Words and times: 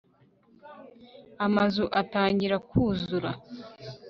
amazu 1.45 1.83
atangira 2.01 2.55
kuzura 2.69 3.29